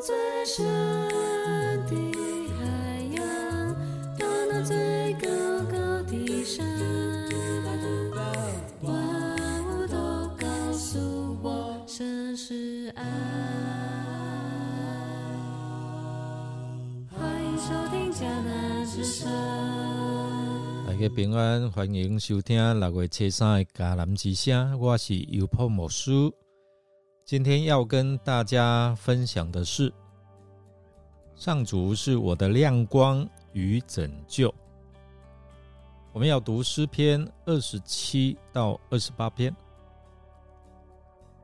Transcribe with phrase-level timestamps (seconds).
[0.00, 0.14] 最
[0.46, 0.64] 深
[1.88, 1.96] 的
[2.56, 2.64] 海
[3.16, 3.74] 洋，
[4.16, 5.26] 到那最高
[5.72, 6.64] 高的山，
[8.82, 8.94] 万
[9.66, 9.96] 物都
[10.38, 13.02] 告诉我，神是爱。
[17.10, 19.28] 欢迎收听迦南之声。
[20.86, 26.12] 大家平安，欢迎收听六月七三的迦南之声，我是尤破牧师。
[27.28, 29.92] 今天要跟大家分享的是，
[31.36, 34.52] 上主是我的亮光与拯救。
[36.14, 39.54] 我们要读诗篇二十七到二十八篇。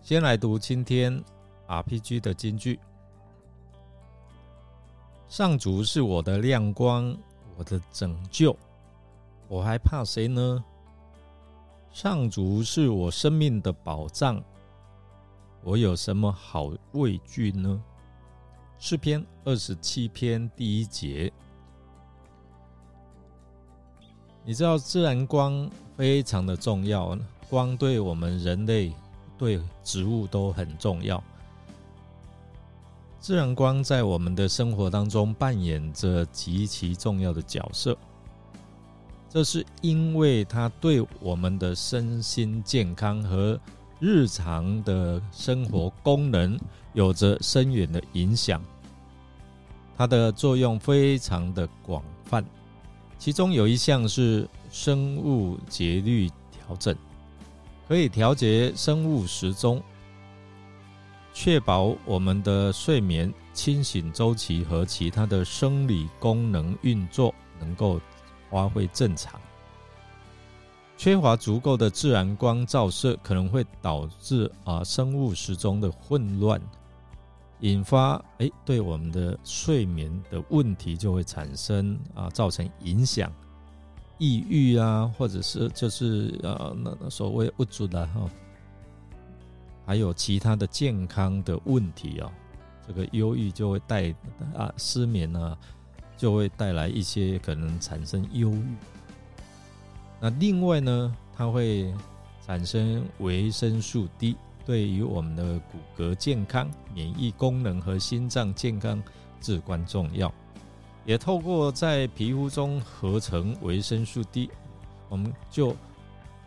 [0.00, 1.22] 先来读今天
[1.66, 2.80] RPG 的金句：
[5.28, 7.14] 上主是我的亮光，
[7.54, 8.56] 我的拯救。
[9.46, 10.64] 我还怕谁呢？
[11.92, 14.42] 上主是我生命的保障，
[15.66, 17.82] 我有什么好畏惧呢？
[18.78, 21.32] 诗篇二十七篇第一节，
[24.44, 27.18] 你知道自然光非常的重要，
[27.50, 28.92] 光对我们人类、
[29.36, 31.20] 对植物都很重要。
[33.18, 37.98] 自然光在我们的生活当中扮演着极其重要的角色。
[39.28, 43.60] 这是因为它对我们的身心健康和
[43.98, 46.58] 日常的生活功能
[46.92, 48.62] 有着深远的影响。
[49.96, 52.44] 它的作用非常的广泛，
[53.18, 56.94] 其中有一项是生物节律调整，
[57.88, 59.82] 可以调节生物时钟，
[61.32, 68.00] 确保我们的睡眠、清醒周期和其他的生理功能运作能够。
[68.48, 69.40] 发挥正常，
[70.96, 76.60] 缺乏足够的自然光照射，可能会导致啊生物时钟的混乱，
[77.60, 83.30] 引发哎对我们的睡眠的问题就会产生啊，造成影响，
[84.18, 88.28] 抑郁啊，或者是就是呃那那所谓不足的哈，
[89.84, 92.32] 还有其他的健康的问题啊，
[92.86, 94.14] 这个忧郁就会带
[94.54, 95.56] 啊失眠啊。
[96.18, 98.64] 就会带来一些可能产生忧郁。
[100.20, 101.92] 那另外呢，它会
[102.46, 109.02] 产生维生素 D，对于我们的骨骼健康、免疫功能和心脏健康
[109.40, 110.32] 至关重要。
[111.04, 114.50] 也透过在皮肤中合成维生素 D，
[115.08, 115.76] 我们就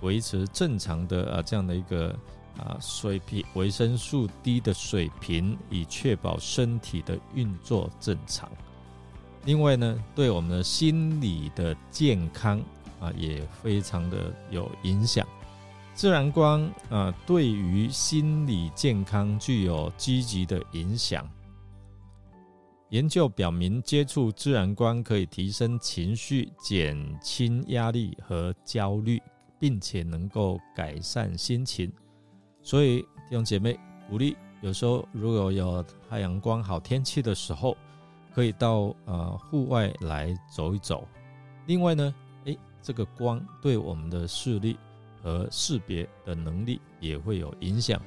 [0.00, 2.08] 维持正常的啊这样的一个
[2.58, 8.50] 啊水平维生素 D 的水平，以确保身体的运作正常。
[9.44, 12.60] 另外呢，对我们的心理的健康
[13.00, 15.26] 啊，也非常的有影响。
[15.94, 21.28] 自然光啊，对于心理健康具有积极的影响。
[22.90, 29.20] 研究表明，接触自然光可以提升情绪、减轻压力和焦虑，
[29.58, 31.92] 并且能够改善心情。
[32.62, 33.78] 所以弟兄姐妹，
[34.08, 37.76] 鼓励有时候如果有太阳光、好天气的时候。
[38.32, 41.04] 可以到呃户外来走一走。
[41.66, 42.14] 另外呢，
[42.82, 44.78] 这个光对我们的视力
[45.22, 48.00] 和识别的能力也会有影响。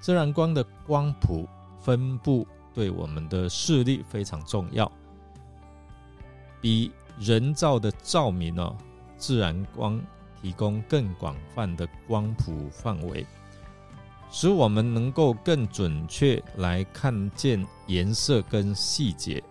[0.00, 1.48] 自然光的光谱
[1.80, 4.90] 分布对我们的视力非常重要，
[6.60, 8.76] 比人造的照明哦，
[9.16, 10.00] 自然光
[10.42, 13.24] 提供更广泛的光谱范围，
[14.30, 19.42] 使我们能够更准确来看见颜色跟细节。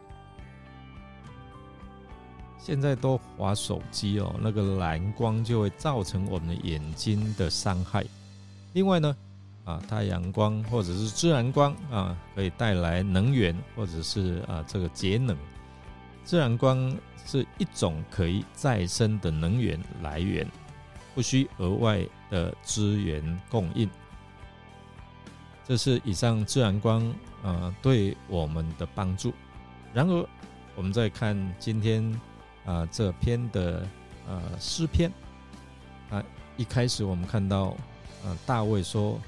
[2.65, 8.05] 现在都滑手机哦，那个蓝光就会造成我们的眼睛的伤害。
[8.71, 9.13] 另外呢，
[9.65, 15.37] 啊，太阳光或者是自然光啊，可以带来能源或者是啊这个节能。
[16.23, 20.47] 自然光是一种可以再生的能源来源，
[21.13, 23.89] 不需额外的资源供应。
[25.65, 27.13] 这是以上自然光
[27.43, 29.33] 啊对我们的帮助。
[29.93, 30.25] 然而，
[30.77, 32.17] 我们再看今天。
[32.65, 33.87] 啊，这篇的
[34.27, 35.11] 呃诗篇
[36.09, 36.23] 啊，
[36.55, 37.75] 一开始我们看到，
[38.23, 39.19] 呃，大卫说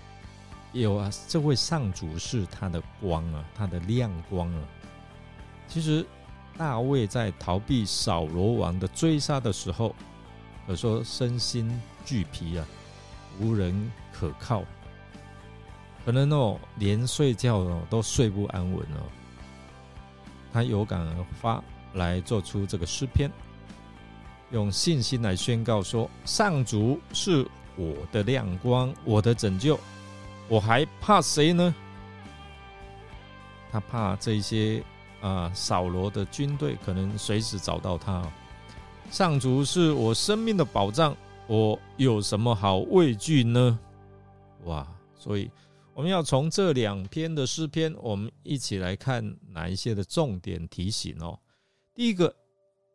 [0.72, 4.62] 有啊，这位上主是他的光啊，他的亮光啊。
[5.68, 6.06] 其实
[6.58, 9.96] 大卫在逃避扫罗王的追杀的时候，
[10.66, 12.66] 可说身心俱疲啊，
[13.40, 14.64] 无人可靠，
[16.06, 19.04] 可能哦连睡觉哦都睡不安稳哦。
[20.54, 21.62] 他有感而发。
[21.96, 23.32] 来做出这个诗篇，
[24.52, 27.46] 用信心来宣告说：“上主是
[27.76, 29.80] 我的亮光，我的拯救，
[30.48, 31.74] 我还怕谁呢？”
[33.72, 34.82] 他怕这些
[35.20, 38.24] 啊扫罗的军队可能随时找到他。
[39.12, 41.16] 上主是我生命的保障，
[41.48, 43.78] 我有什么好畏惧呢？
[44.64, 44.88] 哇！
[45.18, 45.50] 所以
[45.94, 51.38] 我们要从这两篇的诗篇，我们一起来看哪一些的重点提醒哦。
[51.96, 52.36] 第一个，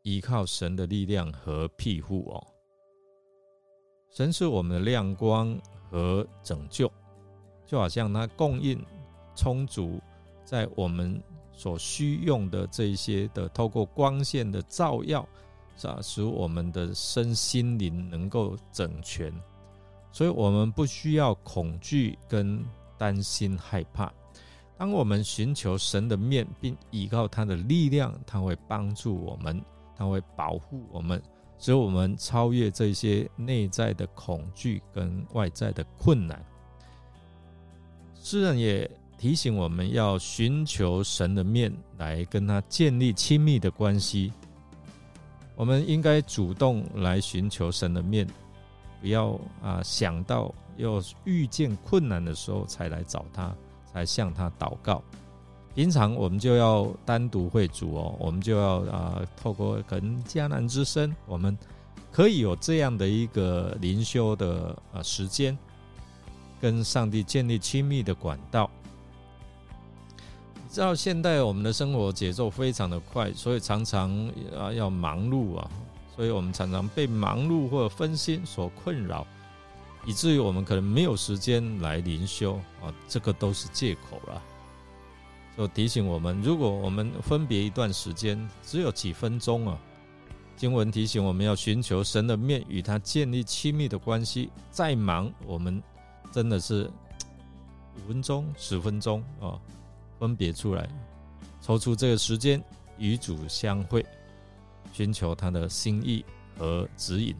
[0.03, 2.47] 依靠神的力量和庇护哦。
[4.11, 5.59] 神是我们的亮光
[5.91, 6.93] 和拯救，
[7.65, 8.79] 就好像它供应
[9.35, 9.99] 充足，
[10.45, 11.19] 在我们
[11.51, 15.27] 所需用的这一些的，透过光线的照耀。
[15.83, 19.33] 啊，使我们的身心灵能够整全，
[20.13, 22.63] 所以我们不需要恐惧跟
[22.99, 24.13] 担心害怕。
[24.81, 29.63] 当我们寻求神的面，并依靠他的力量，他会帮助我们，
[29.95, 31.23] 他会保护我们，
[31.59, 36.43] 使我们超越这些内在的恐惧跟外在的困难。
[38.15, 44.33] 诗人也提醒我们要寻求神的面，来跟他建立亲密的关系。
[45.57, 48.27] 我们应该主动来寻求神的面，
[49.03, 53.55] 不要啊想到要遇见困难的时候才来找他，
[53.93, 55.03] 才向他祷告。
[55.75, 61.57] 平常我们就要单独会主哦，我们就要啊透过跟迦南之声，我们
[62.11, 65.57] 可以有这样的一个灵修的啊时间，
[66.61, 68.69] 跟上帝建立亲密的管道。
[70.69, 74.11] 知道现代我们的生活节奏非常的快，所以常常
[74.57, 75.71] 啊要忙碌啊，
[76.15, 79.27] 所以我们常常被忙碌或分心所困扰，
[80.05, 84.43] 以至于我们可能没有时间来灵修啊，这个都是借口了。
[85.57, 89.79] 就提醒我们，如果我们分别一段时间，只有几分钟啊，
[90.57, 94.51] 经文提醒我们要寻求神的面，与他建立亲密的关系。
[94.71, 95.83] 再忙，我们
[96.33, 96.91] 真的是
[97.97, 99.61] 五分钟、十分钟啊。
[100.19, 100.87] 分别出来，
[101.63, 102.63] 抽出这个时间
[102.99, 104.05] 与主相会，
[104.93, 106.23] 寻求他的心意
[106.59, 107.35] 和指引。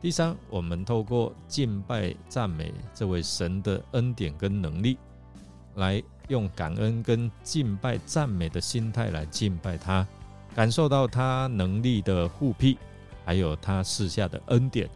[0.00, 4.98] 第三，我们透过敬拜赞美这位神的恩典跟能力，
[5.76, 10.06] 来用感恩跟敬拜赞美的心态来敬拜他，
[10.54, 12.76] 感受到他能力的护庇，
[13.24, 14.88] 还有他赐下的恩典。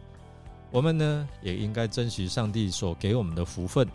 [0.71, 3.87] 我们呢，也应该珍惜上帝所给我们的福分。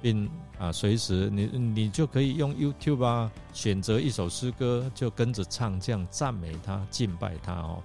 [0.00, 0.28] 并
[0.58, 7.82] 啊，随时你你就可以用 YouTube 啊，选择一首诗歌，就跟着唱，这样赞美他、敬拜他哦。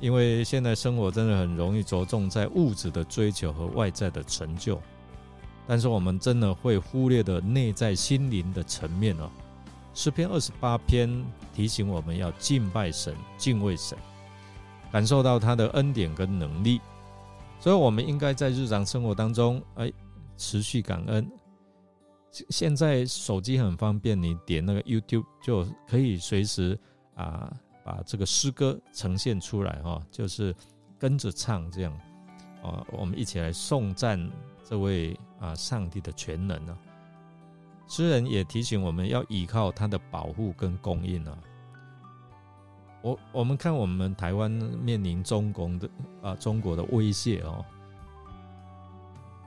[0.00, 4.80] 因为现在生活真的很容易着重在物质的追求和外在的成就，
[5.66, 9.30] 但是我们真的会忽略的内在心灵的层面哦。
[9.94, 11.24] 诗篇二十八篇
[11.54, 13.96] 提醒我们要敬拜神、敬畏神，
[14.90, 16.80] 感受到他的恩典跟能力，
[17.58, 19.92] 所以我们应该在日常生活当中，哎。
[20.42, 21.30] 持续感恩。
[22.48, 26.80] 现在手机很方便，你点那个 YouTube 就可以随时
[27.14, 27.54] 啊
[27.90, 30.54] 把这个诗歌呈现出来哈，就是
[30.96, 31.92] 跟着唱这样
[32.62, 34.30] 啊，我们一起来颂赞
[34.64, 36.78] 这位啊上帝的全能呢。
[37.88, 41.36] 诗人也提醒我们要依靠他的保护跟供应啊。
[43.02, 45.90] 我我们看我们台湾面临中共的
[46.22, 47.64] 啊中国的威胁哦。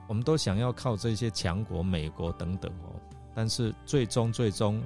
[0.06, 2.92] 我们都想要靠这些强国，美国等等哦，
[3.34, 4.82] 但是最终最终，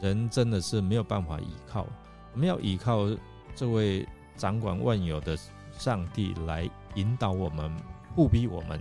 [0.00, 1.86] 人真的是没有办法依靠。
[2.32, 3.08] 我们要依靠
[3.54, 5.36] 这位掌管万有的
[5.78, 7.70] 上帝来引导我们、
[8.14, 8.80] 护庇我们，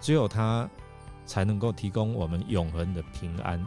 [0.00, 0.68] 只有他
[1.26, 3.64] 才能够提供我们永恒的平安。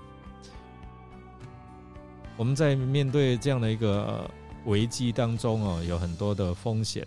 [2.38, 4.30] 我们在面对这样的一个
[4.65, 7.06] 危机当中哦，有很多的风险，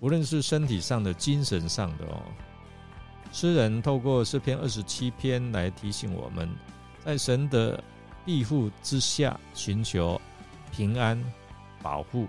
[0.00, 2.20] 无论是身体上的、精神上的哦。
[3.32, 6.48] 诗人透过诗篇二十七篇来提醒我们，
[7.04, 7.82] 在神的
[8.24, 10.20] 庇护之下寻求
[10.72, 11.22] 平安
[11.82, 12.26] 保护。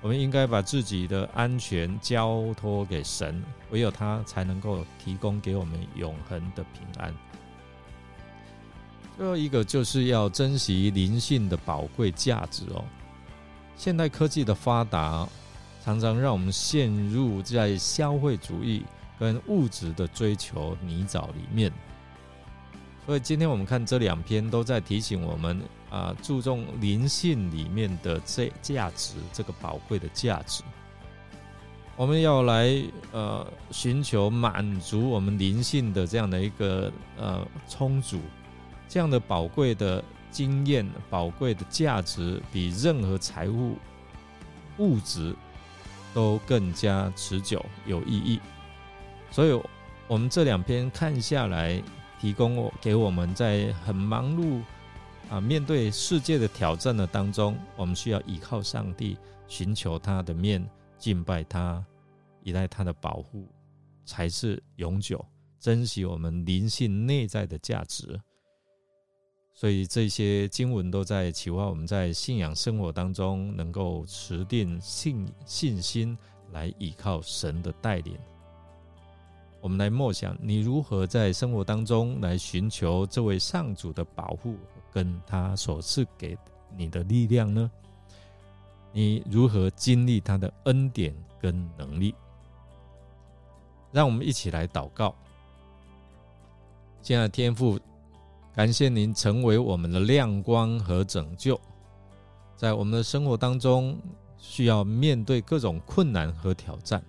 [0.00, 7.14] 我们应该把自己的安全交托给神，唯有他才能够提供给我们永恒的平安。
[9.16, 12.84] 最后一个就是要珍惜灵性的宝贵价值哦。
[13.76, 15.28] 现代科技的发达，
[15.84, 18.84] 常常让我们陷入在消费主义。
[19.20, 21.72] 跟物质的追求泥沼里面，
[23.04, 25.60] 所以今天我们看这两篇都在提醒我们
[25.90, 30.62] 啊，注重灵性里面的这价值，这个宝贵的价值，
[31.96, 38.20] 我们要来呃寻求满足我们灵性的这样的一个呃充足，
[38.88, 43.76] 这样的宝贵的经验、宝贵的价值，比任何财物
[44.76, 45.34] 物质
[46.12, 48.38] 都更加持久有意义。
[49.30, 49.60] 所以，
[50.06, 51.82] 我们这两篇看下来，
[52.20, 54.60] 提供给我们在很忙碌
[55.30, 59.16] 啊面对世界的挑战的当中，我们需要依靠上帝，
[59.46, 60.66] 寻求他的面，
[60.98, 61.84] 敬拜他，
[62.42, 63.46] 依赖他的保护，
[64.06, 65.22] 才是永久。
[65.60, 68.18] 珍惜我们灵性内在的价值。
[69.52, 76.16] 所以这些经文都在启发我们在信仰生活当中能够持定信信心，
[76.52, 78.16] 来依靠神的带领。
[79.60, 84.56] 我们来默想，你如何在生活当中来寻求这位上主的保护，
[84.92, 86.36] 跟他所赐给
[86.76, 87.70] 你的力量呢？
[88.92, 92.14] 你如何经历他的恩典跟能力？
[93.92, 95.14] 让我们一起来祷告。
[97.02, 97.78] 亲爱的天父。
[98.54, 101.60] 感谢您成为我们的亮光和拯救，
[102.56, 103.96] 在我们的生活当中
[104.36, 107.00] 需要面对各种困难和挑战，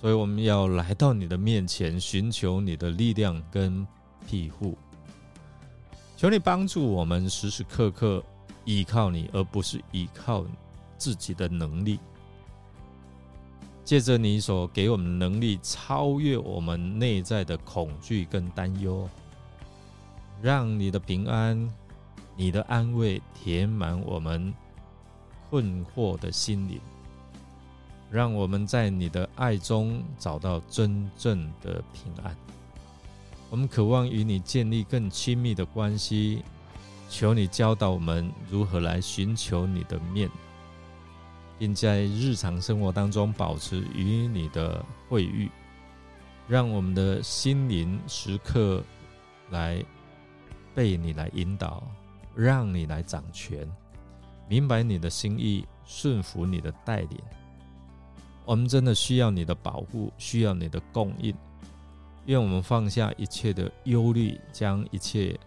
[0.00, 3.86] 所以我们要来到你的面前，寻求你的力量跟
[4.26, 4.74] 庇护。
[6.22, 8.22] 求你帮助我们时时刻刻
[8.64, 10.46] 依靠你，而不是依靠
[10.96, 11.98] 自己的能力。
[13.82, 19.10] 借着你所给我们能力，超越我们内在的恐惧跟担忧。
[20.40, 21.68] 让你的平安、
[22.36, 24.54] 你的安慰填满我们
[25.50, 26.80] 困惑的心灵，
[28.12, 32.36] 让我们在你的爱中找到真正的平安。
[33.52, 36.42] 我们渴望与你建立更亲密的关系，
[37.10, 40.26] 求你教导我们如何来寻求你的面，
[41.58, 45.50] 并在日常生活当中保持与你的会遇，
[46.48, 48.82] 让我们的心灵时刻
[49.50, 49.84] 来。
[50.74, 51.82] 被你来引导，
[52.34, 53.70] 让你来掌权，
[54.48, 57.18] 明白你的心意，顺服你的带领。
[58.46, 61.36] 我们真的需要你的保护，需要你的供应。
[62.26, 65.38] 愿我们放下一切的忧虑，将一切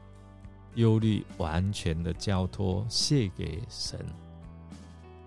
[0.75, 3.99] 忧虑完全的交托献给神。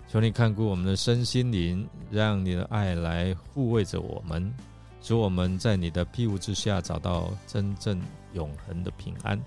[0.06, 4.54] 求你看顾我们的身心灵，让你的爱来护卫着我们，
[5.00, 8.00] 使我们在你的庇护之下找到真正
[8.32, 9.38] 永恒的平安。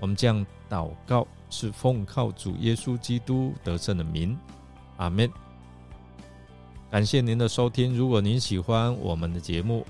[0.00, 4.38] 我们这样祷告，是奉靠主耶稣基督得胜的名，
[4.98, 5.30] 阿门。
[6.90, 9.84] 感谢您的收听，如果您喜欢我们的节目，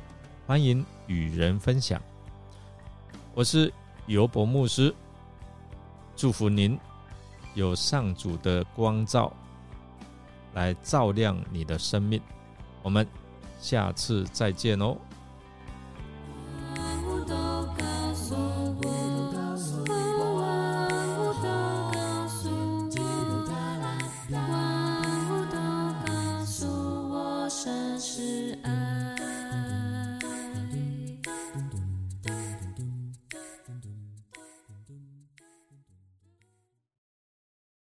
[0.47, 2.01] 欢迎与人分享。
[3.35, 3.73] 我是
[4.07, 4.95] 尤伯牧师，
[6.15, 6.79] 祝福您
[7.55, 9.33] 有上主的光照
[10.55, 12.21] 来照亮你的生命。
[12.83, 13.07] 我们
[13.61, 14.97] 下次再见哦。